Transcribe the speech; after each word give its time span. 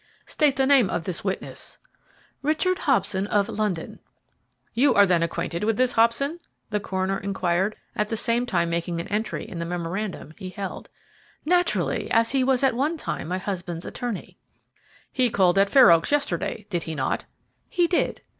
"State 0.25 0.55
the 0.55 0.65
name 0.65 0.89
of 0.89 1.03
this 1.03 1.23
witness." 1.23 1.77
"Richard 2.41 2.79
Hobson, 2.89 3.27
of 3.27 3.47
London." 3.47 3.99
"You 4.73 4.95
are 4.95 5.05
then 5.05 5.21
acquainted 5.21 5.63
with 5.63 5.77
this 5.77 5.93
Hobson?" 5.93 6.39
the 6.71 6.79
coroner 6.79 7.19
inquired, 7.19 7.75
at 7.95 8.07
the 8.07 8.17
same 8.17 8.47
time 8.47 8.71
making 8.71 8.99
an 8.99 9.07
entry 9.09 9.47
in 9.47 9.59
the 9.59 9.63
memorandum 9.67 10.33
he 10.39 10.49
held. 10.49 10.89
"Naturally, 11.45 12.09
as 12.09 12.31
he 12.31 12.43
was 12.43 12.63
at 12.63 12.73
one 12.73 12.97
time 12.97 13.27
my 13.27 13.37
husband's 13.37 13.85
attorney." 13.85 14.39
"He 15.11 15.29
called 15.29 15.59
at 15.59 15.69
Fair 15.69 15.91
Oaks 15.91 16.11
yesterday, 16.11 16.65
did 16.71 16.81
he 16.85 16.95
not?" 16.95 17.25
"He 17.69 17.85
did." 17.85 18.21